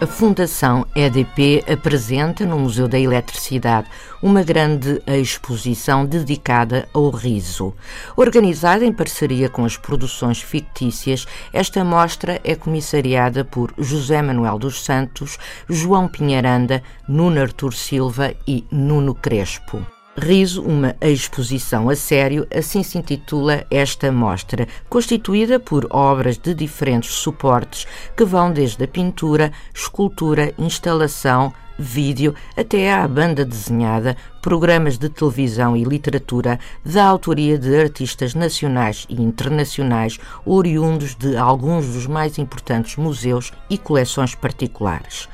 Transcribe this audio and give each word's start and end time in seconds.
A 0.00 0.06
Fundação 0.06 0.86
EDP 0.96 1.62
apresenta 1.70 2.46
no 2.46 2.58
Museu 2.58 2.88
da 2.88 2.98
Eletricidade 2.98 3.86
uma 4.22 4.42
grande 4.42 5.02
exposição 5.06 6.06
dedicada 6.06 6.88
ao 6.94 7.10
riso. 7.10 7.74
Organizada 8.16 8.82
em 8.82 8.94
parceria 8.94 9.50
com 9.50 9.62
as 9.62 9.76
produções 9.76 10.40
fictícias, 10.40 11.26
esta 11.52 11.84
mostra 11.84 12.40
é 12.42 12.54
comissariada 12.54 13.44
por 13.44 13.74
José 13.76 14.22
Manuel 14.22 14.58
dos 14.58 14.82
Santos, 14.82 15.36
João 15.68 16.08
Pinheiranda, 16.08 16.82
Nuno 17.06 17.38
Artur 17.38 17.74
Silva 17.74 18.32
e 18.46 18.64
Nuno 18.72 19.14
Crespo. 19.14 19.84
Riso, 20.22 20.62
uma 20.62 20.94
exposição 21.00 21.88
a 21.88 21.96
sério, 21.96 22.46
assim 22.54 22.82
se 22.82 22.98
intitula 22.98 23.64
esta 23.70 24.12
mostra, 24.12 24.68
constituída 24.86 25.58
por 25.58 25.86
obras 25.88 26.36
de 26.36 26.52
diferentes 26.52 27.10
suportes 27.10 27.86
que 28.14 28.22
vão 28.22 28.52
desde 28.52 28.84
a 28.84 28.86
pintura, 28.86 29.50
escultura, 29.74 30.52
instalação, 30.58 31.54
vídeo 31.78 32.34
até 32.54 32.92
à 32.92 33.08
banda 33.08 33.46
desenhada, 33.46 34.14
programas 34.42 34.98
de 34.98 35.08
televisão 35.08 35.74
e 35.74 35.84
literatura 35.84 36.60
da 36.84 37.06
autoria 37.06 37.56
de 37.58 37.74
artistas 37.74 38.34
nacionais 38.34 39.06
e 39.08 39.22
internacionais 39.22 40.18
oriundos 40.44 41.14
de 41.14 41.34
alguns 41.34 41.86
dos 41.86 42.06
mais 42.06 42.36
importantes 42.36 42.96
museus 42.96 43.54
e 43.70 43.78
coleções 43.78 44.34
particulares. 44.34 45.30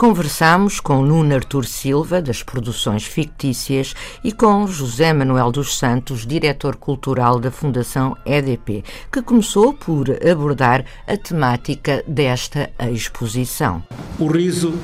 Conversamos 0.00 0.80
com 0.80 1.02
Nuno 1.02 1.34
Artur 1.34 1.66
Silva, 1.66 2.22
das 2.22 2.42
produções 2.42 3.04
fictícias, 3.04 3.94
e 4.24 4.32
com 4.32 4.66
José 4.66 5.12
Manuel 5.12 5.52
dos 5.52 5.76
Santos, 5.76 6.26
diretor 6.26 6.76
cultural 6.76 7.38
da 7.38 7.50
Fundação 7.50 8.16
EDP, 8.24 8.82
que 9.12 9.20
começou 9.20 9.74
por 9.74 10.06
abordar 10.26 10.86
a 11.06 11.18
temática 11.18 12.02
desta 12.08 12.70
exposição. 12.90 13.82
O 14.18 14.26
riso 14.26 14.70
uh, 14.70 14.80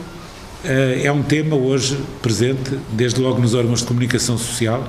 é 1.02 1.10
um 1.10 1.22
tema 1.22 1.56
hoje 1.56 1.98
presente, 2.20 2.78
desde 2.92 3.18
logo 3.18 3.40
nos 3.40 3.54
órgãos 3.54 3.80
de 3.80 3.86
comunicação 3.86 4.36
social, 4.36 4.86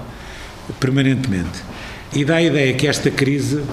permanentemente. 0.77 1.63
E 2.11 2.25
dá 2.25 2.35
a 2.35 2.43
ideia 2.43 2.73
que 2.73 2.85
esta 2.85 3.09
crise 3.09 3.63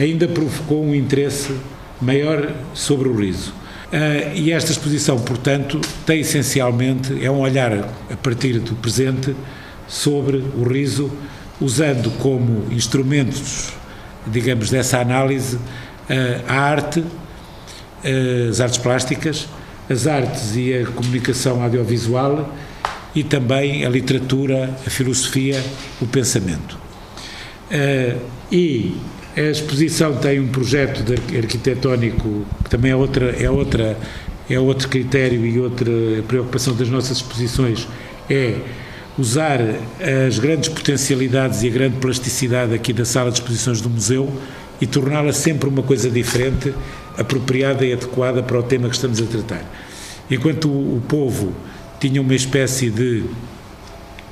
ainda 0.00 0.26
provocou 0.26 0.84
um 0.84 0.96
interesse 0.96 1.56
maior 2.00 2.52
sobre 2.74 3.08
o 3.08 3.16
riso 3.16 3.61
Uh, 3.92 4.34
e 4.34 4.50
esta 4.50 4.72
exposição, 4.72 5.18
portanto, 5.18 5.78
tem 6.06 6.20
essencialmente, 6.20 7.22
é 7.22 7.30
um 7.30 7.40
olhar 7.40 7.90
a 8.10 8.16
partir 8.16 8.58
do 8.58 8.74
presente 8.76 9.36
sobre 9.86 10.38
o 10.38 10.62
riso, 10.62 11.12
usando 11.60 12.10
como 12.12 12.72
instrumentos, 12.72 13.70
digamos, 14.26 14.70
dessa 14.70 14.98
análise, 14.98 15.56
uh, 15.56 15.60
a 16.48 16.54
arte, 16.54 17.00
uh, 17.00 18.48
as 18.48 18.62
artes 18.62 18.78
plásticas, 18.78 19.46
as 19.90 20.06
artes 20.06 20.56
e 20.56 20.72
a 20.72 20.86
comunicação 20.86 21.62
audiovisual 21.62 22.50
e 23.14 23.22
também 23.22 23.84
a 23.84 23.90
literatura, 23.90 24.74
a 24.86 24.88
filosofia, 24.88 25.62
o 26.00 26.06
pensamento. 26.06 26.78
e 28.50 28.96
a 29.36 29.40
exposição 29.40 30.14
tem 30.16 30.40
um 30.40 30.48
projeto 30.48 31.04
arquitetónico 31.36 32.44
que 32.64 32.70
também 32.70 32.90
é 32.90 32.96
outra 32.96 33.30
é 33.30 33.50
outra 33.50 33.96
é 34.50 34.58
outro 34.58 34.88
critério 34.88 35.46
e 35.46 35.58
outra 35.58 35.90
preocupação 36.28 36.74
das 36.74 36.88
nossas 36.88 37.18
exposições 37.18 37.88
é 38.28 38.56
usar 39.18 39.60
as 40.26 40.38
grandes 40.38 40.68
potencialidades 40.68 41.62
e 41.62 41.68
a 41.68 41.70
grande 41.70 41.96
plasticidade 41.96 42.74
aqui 42.74 42.92
da 42.92 43.04
sala 43.04 43.30
de 43.30 43.38
exposições 43.38 43.80
do 43.80 43.88
museu 43.90 44.32
e 44.80 44.86
torná-la 44.86 45.32
sempre 45.32 45.68
uma 45.68 45.82
coisa 45.82 46.10
diferente, 46.10 46.74
apropriada 47.16 47.84
e 47.84 47.92
adequada 47.92 48.42
para 48.42 48.58
o 48.58 48.62
tema 48.62 48.88
que 48.88 48.94
estamos 48.96 49.20
a 49.20 49.26
tratar. 49.26 49.64
Enquanto 50.30 50.68
o, 50.68 50.96
o 50.96 51.00
povo 51.02 51.52
tinha 52.00 52.20
uma 52.20 52.34
espécie 52.34 52.90
de 52.90 53.22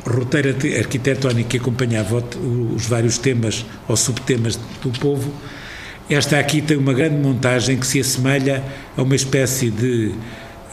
roteiro 0.05 0.51
arquitetónico 0.79 1.49
que 1.49 1.57
acompanhava 1.59 2.25
os 2.75 2.87
vários 2.87 3.19
temas 3.19 3.65
ou 3.89 3.97
subtemas 3.97 4.59
do 4.83 4.91
povo. 4.99 5.33
Esta 6.09 6.39
aqui 6.39 6.61
tem 6.61 6.77
uma 6.77 6.93
grande 6.93 7.17
montagem 7.17 7.77
que 7.77 7.87
se 7.87 8.01
assemelha 8.01 8.65
a 8.97 9.03
uma 9.03 9.15
espécie 9.15 9.71
de 9.71 10.13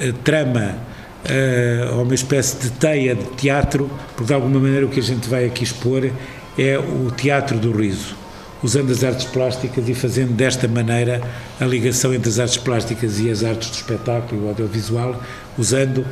uh, 0.02 0.14
trama, 0.24 0.78
uh, 1.26 1.94
a 1.94 2.02
uma 2.02 2.16
espécie 2.16 2.58
de 2.58 2.72
teia 2.72 3.14
de 3.14 3.26
teatro, 3.36 3.90
porque 4.16 4.26
de 4.26 4.34
alguma 4.34 4.60
maneira 4.60 4.86
o 4.86 4.90
que 4.90 5.00
a 5.00 5.04
gente 5.04 5.30
vai 5.30 5.46
aqui 5.46 5.64
expor 5.64 6.10
é 6.58 6.80
o 6.80 7.12
teatro 7.12 7.60
do 7.60 7.72
riso, 7.72 8.16
usando 8.64 8.92
as 8.92 9.04
artes 9.04 9.26
plásticas 9.26 9.88
e 9.88 9.94
fazendo 9.94 10.34
desta 10.34 10.68
maneira 10.68 11.22
a 11.60 11.66
ligação 11.66 12.12
entre 12.16 12.30
as 12.30 12.40
artes 12.40 12.58
plásticas 12.58 13.20
e 13.20 13.30
as 13.30 13.44
artes 13.44 13.70
do 13.70 13.76
espetáculo 13.76 14.42
e 14.42 14.46
o 14.46 14.48
audiovisual, 14.48 15.22
usando 15.56 16.04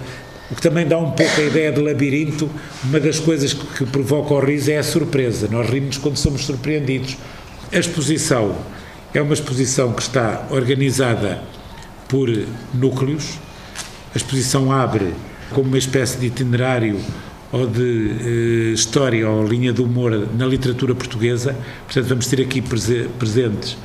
o 0.50 0.56
que 0.56 0.62
também 0.62 0.86
dá 0.86 0.98
um 0.98 1.12
pouco 1.12 1.42
a 1.42 1.44
ideia 1.44 1.72
de 1.72 1.82
labirinto. 1.82 2.50
Uma 2.84 3.00
das 3.00 3.20
coisas 3.20 3.54
que, 3.54 3.66
que 3.66 3.86
provoca 3.86 4.34
o 4.34 4.40
riso 4.40 4.72
é 4.72 4.78
a 4.78 4.84
surpresa. 4.84 5.48
Nós 5.50 5.70
rimos 5.70 5.98
quando 5.98 6.18
somos 6.18 6.46
surpreendidos. 6.46 7.18
A 7.72 7.78
exposição 7.78 8.56
é 9.14 9.22
uma 9.22 9.34
exposição 9.34 9.92
que 9.94 10.02
está 10.02 10.46
organizada 10.52 11.42
por 12.08 12.30
núcleos. 12.74 13.40
A 14.14 14.18
exposição 14.18 14.72
abre 14.72 15.14
como 15.52 15.68
uma 15.68 15.78
espécie 15.78 16.18
de 16.18 16.28
itinerário 16.28 17.00
ou 17.52 17.66
de 17.66 18.12
eh, 18.70 18.74
história 18.74 19.30
ou 19.30 19.48
linha 19.48 19.72
de 19.74 19.82
humor 19.82 20.28
na 20.38 20.46
literatura 20.46 20.94
portuguesa. 20.94 21.56
Portanto, 21.86 22.08
vamos 22.08 22.28
ter 22.28 22.42
aqui 22.42 22.62
presentes 22.62 23.78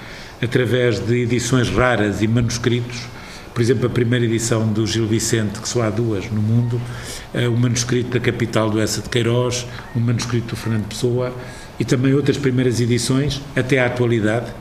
através 0.42 0.98
de 0.98 1.22
edições 1.22 1.68
raras 1.70 2.22
e 2.22 2.28
manuscritos 2.28 3.00
por 3.52 3.60
exemplo, 3.60 3.86
a 3.86 3.90
primeira 3.90 4.24
edição 4.24 4.66
do 4.68 4.86
Gil 4.86 5.06
Vicente, 5.06 5.60
que 5.60 5.68
só 5.68 5.82
há 5.82 5.90
duas 5.90 6.30
no 6.30 6.40
mundo, 6.40 6.80
eh, 7.34 7.48
o 7.48 7.56
manuscrito 7.56 8.10
da 8.10 8.20
Capital 8.20 8.70
do 8.70 8.80
Essa 8.80 9.00
de 9.02 9.08
Queiroz, 9.08 9.66
o 9.94 10.00
manuscrito 10.00 10.48
do 10.48 10.56
Fernando 10.56 10.86
Pessoa 10.88 11.34
e 11.78 11.84
também 11.84 12.14
outras 12.14 12.36
primeiras 12.36 12.80
edições 12.80 13.40
até 13.56 13.78
à 13.78 13.86
atualidade. 13.86 14.52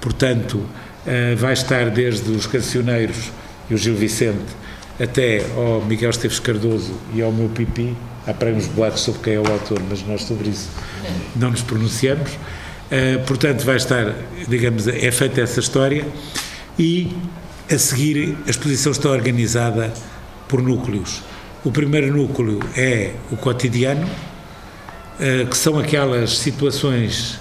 Portanto, 0.00 0.62
eh, 1.06 1.34
vai 1.34 1.52
estar 1.52 1.90
desde 1.90 2.30
os 2.30 2.46
cancioneiros 2.46 3.30
e 3.70 3.74
o 3.74 3.76
Gil 3.76 3.94
Vicente 3.94 4.56
até 4.98 5.44
ao 5.56 5.84
Miguel 5.84 6.10
Esteves 6.10 6.40
Cardoso 6.40 6.94
e 7.14 7.22
ao 7.22 7.30
meu 7.30 7.48
Pipi. 7.48 7.96
Há 8.26 8.34
para 8.34 8.50
uns 8.50 8.66
boatos 8.66 9.02
sobre 9.02 9.22
quem 9.22 9.34
é 9.34 9.40
o 9.40 9.46
autor, 9.46 9.80
mas 9.88 10.02
nós 10.06 10.22
sobre 10.22 10.50
isso 10.50 10.68
não 11.36 11.50
nos 11.50 11.62
pronunciamos. 11.62 12.32
Uh, 12.32 13.24
portanto, 13.26 13.64
vai 13.64 13.76
estar, 13.76 14.14
digamos, 14.48 14.88
é 14.88 15.10
feita 15.10 15.40
essa 15.40 15.60
história 15.60 16.06
e 16.78 17.10
a 17.70 17.78
seguir, 17.78 18.36
a 18.46 18.50
exposição 18.50 18.92
está 18.92 19.10
organizada 19.10 19.92
por 20.48 20.62
núcleos. 20.62 21.22
O 21.64 21.70
primeiro 21.70 22.16
núcleo 22.16 22.60
é 22.76 23.14
o 23.30 23.36
cotidiano, 23.36 24.08
eh, 25.20 25.44
que 25.44 25.56
são 25.56 25.78
aquelas 25.78 26.38
situações 26.38 27.38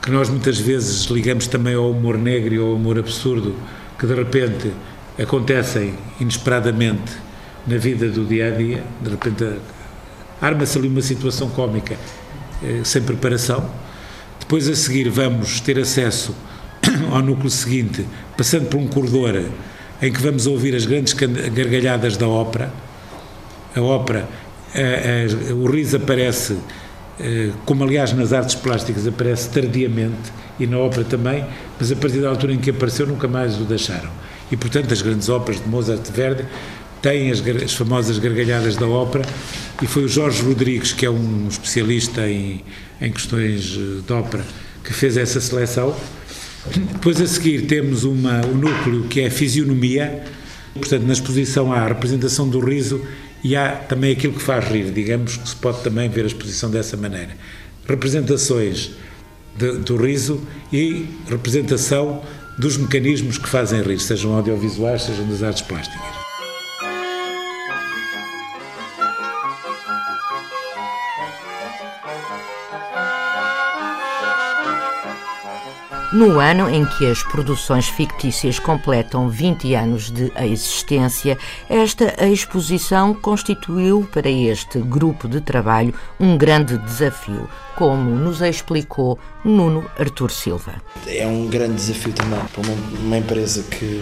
que 0.00 0.10
nós 0.10 0.28
muitas 0.28 0.58
vezes 0.58 1.06
ligamos 1.06 1.46
também 1.46 1.74
ao 1.74 1.90
humor 1.90 2.16
negro 2.16 2.62
ou 2.62 2.70
ao 2.70 2.76
humor 2.76 2.98
absurdo, 2.98 3.56
que 3.98 4.06
de 4.06 4.14
repente 4.14 4.70
acontecem 5.18 5.94
inesperadamente 6.20 7.12
na 7.66 7.76
vida 7.76 8.08
do 8.08 8.24
dia 8.24 8.48
a 8.48 8.50
dia, 8.50 8.84
de 9.00 9.10
repente 9.10 9.58
arma-se 10.40 10.78
ali 10.78 10.86
uma 10.86 11.02
situação 11.02 11.48
cómica 11.48 11.96
eh, 12.62 12.82
sem 12.84 13.02
preparação. 13.02 13.68
Depois 14.38 14.68
a 14.68 14.74
seguir 14.76 15.08
vamos 15.08 15.60
ter 15.60 15.78
acesso 15.78 16.34
ao 17.10 17.22
núcleo 17.22 17.50
seguinte, 17.50 18.06
passando 18.36 18.68
por 18.68 18.78
um 18.78 18.86
corredor 18.86 19.44
em 20.02 20.12
que 20.12 20.20
vamos 20.20 20.46
ouvir 20.46 20.74
as 20.74 20.86
grandes 20.86 21.12
gargalhadas 21.12 22.16
da 22.16 22.28
ópera. 22.28 22.72
A 23.74 23.80
ópera, 23.80 24.28
a, 24.74 25.50
a, 25.50 25.54
o 25.54 25.66
riso 25.66 25.96
aparece, 25.96 26.56
eh, 27.18 27.50
como 27.64 27.84
aliás 27.84 28.12
nas 28.12 28.32
artes 28.32 28.54
plásticas 28.54 29.06
aparece 29.06 29.48
tardiamente, 29.50 30.32
e 30.58 30.66
na 30.66 30.78
ópera 30.78 31.04
também, 31.04 31.44
mas 31.78 31.90
a 31.90 31.96
partir 31.96 32.20
da 32.20 32.28
altura 32.28 32.52
em 32.52 32.58
que 32.58 32.70
apareceu 32.70 33.06
nunca 33.06 33.26
mais 33.26 33.60
o 33.60 33.64
deixaram. 33.64 34.10
E 34.52 34.56
portanto 34.56 34.92
as 34.92 35.02
grandes 35.02 35.28
óperas 35.28 35.60
de 35.60 35.68
Mozart 35.68 36.06
e 36.08 36.12
Verdi 36.12 36.44
têm 37.02 37.30
as, 37.30 37.42
as 37.62 37.74
famosas 37.74 38.18
gargalhadas 38.18 38.76
da 38.76 38.86
ópera, 38.86 39.24
e 39.82 39.86
foi 39.86 40.04
o 40.04 40.08
Jorge 40.08 40.42
Rodrigues, 40.42 40.92
que 40.92 41.04
é 41.04 41.10
um 41.10 41.48
especialista 41.48 42.28
em, 42.28 42.62
em 43.00 43.10
questões 43.10 43.76
eh, 43.76 44.02
de 44.06 44.12
ópera, 44.12 44.44
que 44.84 44.92
fez 44.92 45.16
essa 45.16 45.40
seleção 45.40 45.96
depois 46.70 47.20
a 47.20 47.26
seguir 47.26 47.66
temos 47.66 48.04
uma, 48.04 48.40
o 48.46 48.54
núcleo 48.54 49.04
que 49.04 49.20
é 49.20 49.26
a 49.26 49.30
fisionomia, 49.30 50.24
portanto 50.74 51.02
na 51.02 51.12
exposição 51.12 51.72
há 51.72 51.80
a 51.80 51.88
representação 51.88 52.48
do 52.48 52.60
riso 52.60 53.04
e 53.42 53.54
há 53.54 53.72
também 53.72 54.12
aquilo 54.12 54.32
que 54.32 54.42
faz 54.42 54.64
rir, 54.66 54.90
digamos 54.90 55.36
que 55.36 55.48
se 55.48 55.56
pode 55.56 55.82
também 55.82 56.08
ver 56.08 56.22
a 56.22 56.26
exposição 56.26 56.70
dessa 56.70 56.96
maneira. 56.96 57.36
Representações 57.86 58.92
de, 59.56 59.72
do 59.78 59.96
riso 59.96 60.40
e 60.72 61.06
representação 61.28 62.22
dos 62.58 62.78
mecanismos 62.78 63.36
que 63.36 63.48
fazem 63.48 63.82
rir, 63.82 64.00
sejam 64.00 64.34
audiovisuais, 64.34 65.02
sejam 65.02 65.28
das 65.28 65.42
artes 65.42 65.62
plásticas. 65.62 66.23
No 76.14 76.38
ano 76.38 76.70
em 76.70 76.86
que 76.86 77.10
as 77.10 77.24
produções 77.24 77.88
fictícias 77.88 78.60
completam 78.60 79.28
20 79.28 79.74
anos 79.74 80.12
de 80.12 80.30
existência, 80.44 81.36
esta 81.68 82.24
exposição 82.24 83.12
constituiu 83.12 84.08
para 84.12 84.30
este 84.30 84.78
grupo 84.78 85.26
de 85.26 85.40
trabalho 85.40 85.92
um 86.20 86.38
grande 86.38 86.78
desafio, 86.78 87.50
como 87.74 88.14
nos 88.14 88.40
explicou 88.42 89.18
Nuno 89.44 89.90
Artur 89.98 90.30
Silva. 90.30 90.80
É 91.04 91.26
um 91.26 91.48
grande 91.48 91.74
desafio 91.74 92.12
também 92.12 92.38
para 92.38 92.62
uma, 93.00 93.18
empresa 93.18 93.64
que 93.64 94.00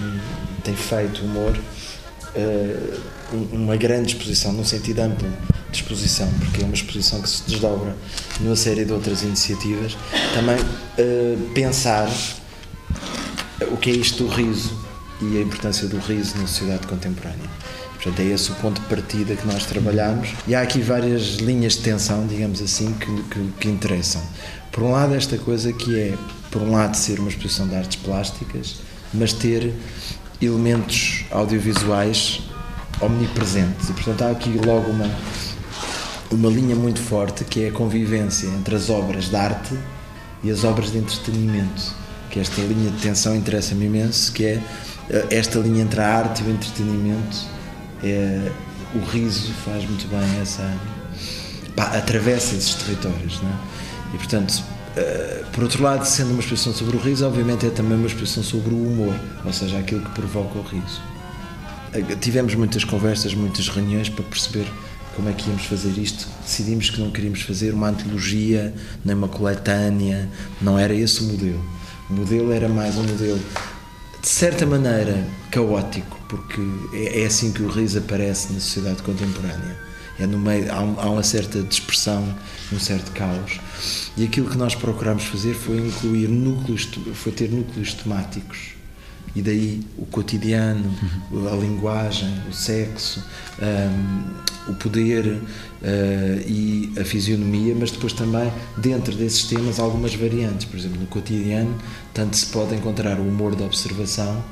tem 0.62 0.76
feito 0.76 1.24
humor, 1.24 1.56
uh, 2.36 3.00
uma 3.52 3.78
grande 3.78 4.14
exposição, 4.14 4.52
num 4.52 4.66
sentido 4.66 4.98
amplo 4.98 5.26
de 5.72 5.78
exposição, 5.78 6.30
porque 6.38 6.62
é 6.62 6.64
uma 6.64 6.74
exposição 6.74 7.20
que 7.20 7.28
se 7.28 7.42
desdobra 7.48 7.96
numa 8.40 8.54
série 8.54 8.84
de 8.84 8.92
outras 8.92 9.22
iniciativas. 9.22 9.96
Também 10.34 10.56
uh, 10.56 11.50
pensar 11.52 12.08
o 13.70 13.76
que 13.76 13.90
é 13.90 13.94
isto 13.94 14.24
do 14.24 14.30
riso 14.30 14.78
e 15.20 15.38
a 15.38 15.40
importância 15.40 15.88
do 15.88 15.98
riso 15.98 16.36
na 16.38 16.46
sociedade 16.46 16.86
contemporânea. 16.86 17.50
Portanto, 17.94 18.20
é 18.20 18.24
esse 18.24 18.50
o 18.50 18.54
ponto 18.56 18.80
de 18.80 18.86
partida 18.88 19.36
que 19.36 19.46
nós 19.46 19.64
trabalhamos. 19.64 20.30
E 20.46 20.54
há 20.56 20.62
aqui 20.62 20.80
várias 20.80 21.36
linhas 21.36 21.74
de 21.74 21.82
tensão, 21.82 22.26
digamos 22.26 22.60
assim, 22.60 22.92
que, 22.94 23.22
que, 23.24 23.52
que 23.60 23.68
interessam. 23.68 24.20
Por 24.72 24.82
um 24.82 24.90
lado, 24.90 25.14
esta 25.14 25.38
coisa 25.38 25.72
que 25.72 25.98
é, 25.98 26.18
por 26.50 26.62
um 26.62 26.72
lado, 26.72 26.96
ser 26.96 27.20
uma 27.20 27.28
exposição 27.28 27.68
de 27.68 27.76
artes 27.76 27.96
plásticas, 28.02 28.76
mas 29.14 29.32
ter 29.32 29.72
elementos 30.40 31.24
audiovisuais 31.30 32.40
omnipresentes. 33.00 33.88
E, 33.88 33.92
portanto, 33.92 34.22
há 34.22 34.30
aqui 34.30 34.50
logo 34.64 34.90
uma, 34.90 35.08
uma 36.32 36.48
linha 36.48 36.74
muito 36.74 37.00
forte 37.00 37.44
que 37.44 37.64
é 37.64 37.68
a 37.68 37.72
convivência 37.72 38.46
entre 38.48 38.74
as 38.74 38.88
obras 38.90 39.28
de 39.28 39.36
arte 39.36 39.78
e 40.42 40.50
as 40.50 40.64
obras 40.64 40.90
de 40.90 40.98
entretenimento. 40.98 41.94
Que 42.30 42.40
esta 42.40 42.60
linha 42.62 42.90
de 42.90 43.00
tensão 43.00 43.36
interessa-me 43.36 43.86
imenso, 43.86 44.32
que 44.32 44.44
é 44.44 44.62
eh, 45.10 45.26
esta 45.30 45.58
linha 45.58 45.82
entre 45.82 46.00
a 46.00 46.18
arte 46.18 46.42
e 46.42 46.46
o 46.46 46.50
entretenimento. 46.50 47.36
É, 48.02 48.50
o 48.94 48.98
riso 49.10 49.52
faz 49.64 49.84
muito 49.84 50.08
bem 50.08 50.40
essa. 50.40 50.62
Pá, 51.76 51.84
atravessa 51.96 52.54
esses 52.54 52.74
territórios, 52.74 53.40
não 53.42 53.50
é? 53.50 53.54
E 54.14 54.18
portanto, 54.18 54.62
Uh, 54.92 55.46
por 55.52 55.62
outro 55.62 55.82
lado, 55.82 56.04
sendo 56.04 56.32
uma 56.32 56.40
exposição 56.40 56.70
sobre 56.74 56.98
o 56.98 57.00
riso, 57.00 57.26
obviamente 57.26 57.64
é 57.64 57.70
também 57.70 57.96
uma 57.96 58.06
exposição 58.06 58.42
sobre 58.42 58.74
o 58.74 58.76
humor, 58.76 59.14
ou 59.42 59.50
seja, 59.50 59.78
aquilo 59.78 60.02
que 60.02 60.10
provoca 60.10 60.58
o 60.58 60.62
riso. 60.62 61.00
Uh, 61.94 62.14
tivemos 62.16 62.54
muitas 62.54 62.84
conversas, 62.84 63.32
muitas 63.32 63.68
reuniões 63.70 64.10
para 64.10 64.22
perceber 64.24 64.66
como 65.14 65.28
é 65.28 65.32
que 65.32 65.48
íamos 65.48 65.64
fazer 65.64 65.96
isto. 65.98 66.28
Decidimos 66.42 66.90
que 66.90 67.00
não 67.00 67.10
queríamos 67.10 67.42
fazer 67.42 67.74
uma 67.74 67.88
antologia, 67.88 68.74
nem 69.04 69.14
uma 69.14 69.28
coletânea, 69.28 70.28
não 70.60 70.78
era 70.78 70.94
esse 70.94 71.20
o 71.20 71.24
modelo. 71.24 71.64
O 72.10 72.14
modelo 72.14 72.52
era 72.52 72.68
mais 72.68 72.96
um 72.96 73.02
modelo, 73.02 73.40
de 74.20 74.28
certa 74.28 74.66
maneira, 74.66 75.26
caótico, 75.50 76.18
porque 76.28 76.60
é, 76.92 77.22
é 77.22 77.26
assim 77.26 77.52
que 77.52 77.62
o 77.62 77.68
riso 77.68 77.98
aparece 77.98 78.52
na 78.52 78.60
sociedade 78.60 79.02
contemporânea. 79.02 79.76
É 80.18 80.26
no 80.26 80.38
meio, 80.38 80.70
há, 80.70 80.76
há 80.76 81.10
uma 81.10 81.22
certa 81.22 81.62
dispersão, 81.62 82.22
um 82.72 82.78
certo 82.78 83.10
caos. 83.12 83.60
E 84.16 84.24
aquilo 84.24 84.48
que 84.48 84.58
nós 84.58 84.74
procuramos 84.74 85.24
fazer 85.24 85.54
foi 85.54 85.78
incluir 85.78 86.28
núcleos, 86.28 86.88
foi 87.14 87.32
ter 87.32 87.50
núcleos 87.50 87.94
temáticos 87.94 88.72
e 89.34 89.40
daí 89.40 89.82
o 89.96 90.04
cotidiano, 90.06 90.94
a 91.50 91.56
linguagem, 91.56 92.30
o 92.50 92.52
sexo, 92.52 93.24
um, 93.60 94.51
o 94.68 94.74
poder 94.74 95.26
uh, 95.26 95.40
e 96.46 96.92
a 96.98 97.04
fisionomia, 97.04 97.74
mas 97.78 97.90
depois 97.90 98.12
também 98.12 98.52
dentro 98.76 99.14
desses 99.14 99.44
temas 99.44 99.78
algumas 99.78 100.14
variantes. 100.14 100.66
Por 100.66 100.78
exemplo, 100.78 101.00
no 101.00 101.06
cotidiano, 101.06 101.74
tanto 102.14 102.36
se 102.36 102.46
pode 102.46 102.74
encontrar 102.74 103.18
o 103.18 103.22
humor 103.22 103.54
da 103.54 103.64
observação, 103.64 104.42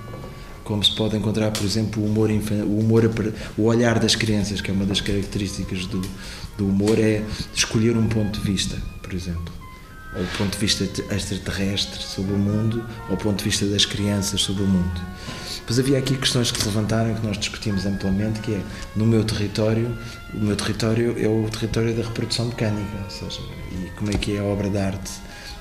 como 0.64 0.84
se 0.84 0.94
pode 0.94 1.16
encontrar, 1.16 1.50
por 1.50 1.64
exemplo, 1.64 2.02
o 2.02 2.06
humor, 2.06 2.30
o 2.30 2.78
humor, 2.78 3.34
o 3.56 3.62
olhar 3.64 3.98
das 3.98 4.14
crianças, 4.14 4.60
que 4.60 4.70
é 4.70 4.74
uma 4.74 4.86
das 4.86 5.00
características 5.00 5.86
do, 5.86 6.00
do 6.56 6.66
humor, 6.66 6.98
é 6.98 7.22
escolher 7.54 7.96
um 7.96 8.06
ponto 8.06 8.40
de 8.40 8.46
vista, 8.46 8.76
por 9.02 9.14
exemplo 9.14 9.60
ao 10.14 10.24
ponto 10.36 10.52
de 10.52 10.58
vista 10.58 10.84
extraterrestre 11.14 12.02
sobre 12.02 12.32
o 12.32 12.38
mundo, 12.38 12.84
ao 13.08 13.16
ponto 13.16 13.38
de 13.38 13.44
vista 13.44 13.64
das 13.66 13.84
crianças 13.84 14.42
sobre 14.42 14.62
o 14.64 14.66
mundo. 14.66 15.00
Depois 15.60 15.78
havia 15.78 15.98
aqui 15.98 16.16
questões 16.16 16.50
que 16.50 16.58
se 16.58 16.66
levantaram 16.66 17.14
que 17.14 17.24
nós 17.24 17.38
discutimos 17.38 17.86
amplamente, 17.86 18.40
que 18.40 18.54
é, 18.54 18.60
no 18.96 19.06
meu 19.06 19.22
território, 19.24 19.96
o 20.34 20.38
meu 20.38 20.56
território 20.56 21.14
é 21.16 21.28
o 21.28 21.48
território 21.48 21.94
da 21.94 22.02
reprodução 22.02 22.46
mecânica, 22.46 22.98
ou 23.04 23.10
seja, 23.10 23.40
e 23.70 23.90
como 23.96 24.10
é 24.10 24.14
que 24.14 24.36
é 24.36 24.40
a 24.40 24.44
obra 24.44 24.68
de 24.68 24.78
arte 24.78 25.12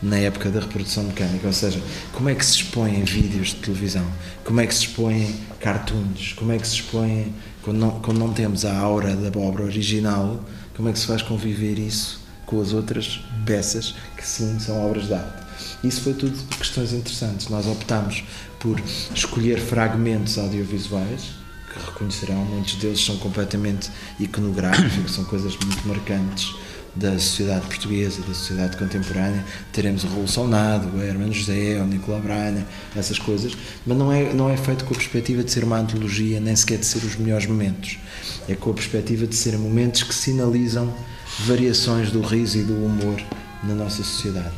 na 0.02 0.18
época 0.18 0.50
da 0.50 0.62
reprodução 0.62 1.04
mecânica, 1.04 1.46
ou 1.46 1.54
seja, 1.54 1.80
como 2.12 2.30
é 2.30 2.34
que 2.34 2.44
se 2.44 2.54
expõem 2.54 3.04
vídeos 3.04 3.50
de 3.50 3.56
televisão, 3.56 4.06
como 4.44 4.60
é 4.62 4.66
que 4.66 4.74
se 4.74 4.86
expõem 4.86 5.36
cartoons, 5.60 6.34
como 6.34 6.52
é 6.54 6.58
que 6.58 6.68
se 6.68 6.76
expõem, 6.76 7.36
quando 7.62 7.78
não, 7.78 7.92
quando 8.00 8.18
não 8.18 8.34
temos 8.34 8.66
a 8.66 8.76
aura 8.76 9.16
da 9.16 9.38
obra 9.40 9.64
original, 9.64 10.44
como 10.76 10.90
é 10.90 10.94
que 10.94 10.98
se 10.98 11.06
faz 11.06 11.22
conviver 11.22 11.78
isso 11.78 12.29
com 12.50 12.60
as 12.60 12.74
outras 12.74 13.24
peças 13.46 13.94
que 14.18 14.26
sim 14.26 14.58
são 14.60 14.84
obras 14.84 15.06
de 15.06 15.14
arte. 15.14 15.44
Isso 15.84 16.02
foi 16.02 16.16
tudo 16.16 16.36
questões 16.58 16.94
interessantes. 16.94 17.48
Nós 17.48 17.68
optámos 17.68 18.24
por 18.60 18.82
escolher 19.14 19.60
fragmentos 19.60 20.36
audiovisuais 20.40 21.38
que 21.72 21.80
reconhecerão, 21.86 22.44
muitos 22.46 22.74
deles 22.78 23.06
são 23.06 23.18
completamente 23.18 23.92
iconográficos, 24.20 25.14
são 25.14 25.26
coisas 25.26 25.56
muito 25.58 25.88
marcantes 25.88 26.56
da 26.96 27.12
sociedade 27.20 27.68
portuguesa, 27.68 28.22
da 28.22 28.34
sociedade 28.34 28.78
contemporânea. 28.78 29.46
Teremos 29.72 30.04
o 30.04 30.08
Revolução 30.08 30.48
Nado, 30.48 30.98
o 30.98 31.04
Hermano 31.04 31.32
José, 31.32 31.80
o 31.80 31.86
Nicolau 31.86 32.20
Braga, 32.20 32.66
essas 32.96 33.20
coisas, 33.20 33.56
mas 33.86 33.96
não 33.96 34.12
é, 34.12 34.34
não 34.34 34.50
é 34.50 34.58
feito 34.58 34.86
com 34.86 34.96
a 34.96 34.98
perspectiva 34.98 35.44
de 35.44 35.52
ser 35.52 35.64
uma 35.64 35.78
antologia, 35.78 36.40
nem 36.40 36.56
sequer 36.56 36.80
de 36.80 36.88
ser 36.88 37.06
os 37.06 37.16
melhores 37.16 37.46
momentos. 37.46 38.00
É 38.48 38.56
com 38.56 38.72
a 38.72 38.74
perspectiva 38.74 39.28
de 39.28 39.36
ser 39.36 39.56
momentos 39.56 40.02
que 40.02 40.16
sinalizam 40.16 40.92
variações 41.40 42.12
do 42.12 42.22
riso 42.22 42.58
e 42.58 42.64
do 42.64 42.74
humor 42.74 43.22
na 43.64 43.74
nossa 43.74 44.04
sociedade. 44.04 44.56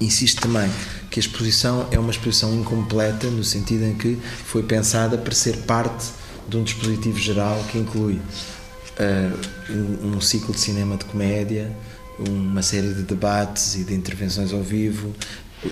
Insisto 0.00 0.42
também 0.42 0.70
que 1.10 1.18
a 1.18 1.22
exposição 1.22 1.88
é 1.90 1.98
uma 1.98 2.10
exposição 2.10 2.54
incompleta, 2.54 3.28
no 3.30 3.42
sentido 3.42 3.84
em 3.84 3.94
que 3.94 4.18
foi 4.44 4.62
pensada 4.62 5.16
para 5.16 5.34
ser 5.34 5.56
parte 5.58 6.06
de 6.48 6.56
um 6.56 6.62
dispositivo 6.62 7.18
geral 7.18 7.64
que 7.70 7.78
inclui 7.78 8.14
uh, 8.14 9.72
um, 9.72 10.16
um 10.16 10.20
ciclo 10.20 10.54
de 10.54 10.60
cinema 10.60 10.96
de 10.96 11.04
comédia, 11.06 11.74
uma 12.18 12.62
série 12.62 12.92
de 12.92 13.02
debates 13.02 13.74
e 13.74 13.84
de 13.84 13.94
intervenções 13.94 14.52
ao 14.52 14.62
vivo, 14.62 15.14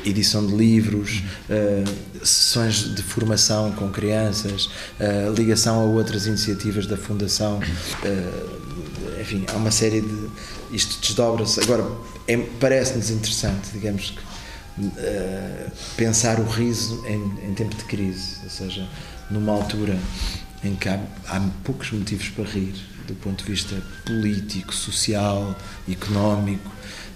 edição 0.05 0.47
de 0.47 0.55
livros, 0.55 1.23
uh, 1.49 2.25
sessões 2.25 2.95
de 2.95 3.03
formação 3.03 3.73
com 3.73 3.91
crianças, 3.91 4.67
uh, 4.67 5.33
ligação 5.37 5.81
a 5.81 5.85
outras 5.85 6.27
iniciativas 6.27 6.87
da 6.87 6.97
Fundação. 6.97 7.59
Uh, 7.59 9.21
enfim, 9.21 9.45
há 9.49 9.57
uma 9.57 9.71
série 9.71 10.01
de. 10.01 10.29
Isto 10.73 11.01
desdobra-se. 11.01 11.61
Agora, 11.61 11.87
é, 12.27 12.37
parece-nos 12.59 13.11
interessante, 13.11 13.71
digamos 13.73 14.11
que, 14.11 14.19
pensar 15.97 16.41
o 16.41 16.45
riso 16.45 17.05
em, 17.07 17.49
em, 17.49 17.55
tempo 17.55 17.77
de 17.77 17.85
crise, 17.85 18.39
ou 18.43 18.51
seja, 18.51 18.89
numa 19.31 19.53
altura 19.53 19.97
em 20.65 20.75
que 20.75 20.89
há, 20.89 21.01
há 21.29 21.41
poucos 21.63 21.93
motivos 21.93 22.29
para 22.31 22.45
rir, 22.45 22.75
do 23.07 23.15
ponto 23.15 23.45
de 23.45 23.51
vista 23.51 23.77
político, 24.05 24.75
social, 24.75 25.57
económico. 25.89 26.71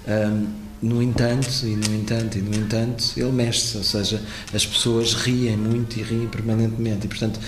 Um, 0.07 0.68
no 0.81 1.03
entanto, 1.03 1.49
e 1.65 1.77
no 1.77 1.95
entanto, 1.95 2.39
e 2.39 2.43
no 2.43 2.55
entanto, 2.55 3.05
ele 3.17 3.33
mexe-se, 3.33 3.77
ou 3.77 3.85
seja, 3.85 4.23
as 4.55 4.65
pessoas 4.65 5.15
riem 5.15 5.57
muito 5.57 5.99
e 5.99 6.03
riem 6.03 6.29
permanentemente. 6.29 7.07
E, 7.07 7.09
portanto, 7.09 7.41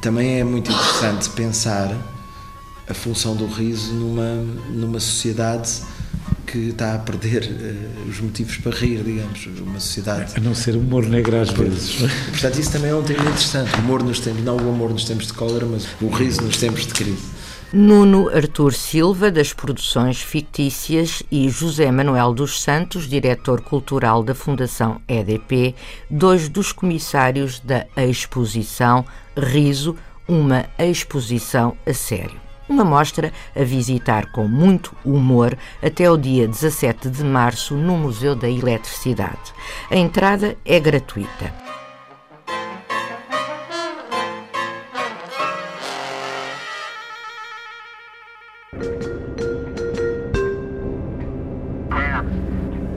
também 0.00 0.40
é 0.40 0.44
muito 0.44 0.70
interessante 0.70 1.30
pensar 1.30 1.90
a 2.88 2.94
função 2.94 3.34
do 3.34 3.46
riso 3.46 3.92
numa, 3.94 4.34
numa 4.70 5.00
sociedade 5.00 5.80
que 6.46 6.68
está 6.68 6.94
a 6.94 6.98
perder 6.98 7.42
uh, 7.42 8.08
os 8.08 8.20
motivos 8.20 8.56
para 8.58 8.70
rir, 8.76 9.02
digamos, 9.02 9.46
uma 9.60 9.80
sociedade... 9.80 10.34
A 10.36 10.40
não 10.40 10.54
ser 10.54 10.76
humor 10.76 11.04
negro 11.06 11.40
às 11.40 11.50
vezes. 11.50 11.96
Portanto, 12.30 12.60
isso 12.60 12.70
também 12.70 12.90
é 12.90 12.94
um 12.94 13.02
tema 13.02 13.22
interessante. 13.22 13.74
O 13.74 13.78
humor 13.80 14.02
nos 14.04 14.20
tempos, 14.20 14.44
não 14.44 14.56
o 14.56 14.70
humor 14.70 14.90
nos 14.90 15.04
tempos 15.04 15.26
de 15.26 15.32
cólera, 15.32 15.66
mas 15.66 15.86
o 16.00 16.08
riso 16.08 16.42
nos 16.42 16.56
tempos 16.56 16.86
de 16.86 16.92
crise. 16.92 17.24
Nuno 17.72 18.28
Artur 18.28 18.72
Silva, 18.72 19.30
das 19.30 19.52
Produções 19.52 20.20
Fictícias, 20.20 21.22
e 21.30 21.48
José 21.48 21.90
Manuel 21.90 22.32
dos 22.32 22.62
Santos, 22.62 23.08
diretor 23.08 23.60
cultural 23.60 24.22
da 24.22 24.34
Fundação 24.34 25.00
EDP, 25.08 25.74
dois 26.08 26.48
dos 26.48 26.72
comissários 26.72 27.60
da 27.60 27.86
exposição 27.96 29.04
Riso, 29.36 29.96
uma 30.28 30.66
exposição 30.78 31.76
a 31.86 31.92
sério. 31.92 32.40
Uma 32.68 32.84
mostra 32.84 33.32
a 33.54 33.62
visitar 33.62 34.32
com 34.32 34.48
muito 34.48 34.96
humor 35.04 35.56
até 35.82 36.10
o 36.10 36.16
dia 36.16 36.48
17 36.48 37.10
de 37.10 37.22
março 37.22 37.74
no 37.74 37.96
Museu 37.96 38.34
da 38.34 38.48
Eletricidade. 38.48 39.52
A 39.90 39.96
entrada 39.96 40.56
é 40.64 40.80
gratuita. 40.80 41.63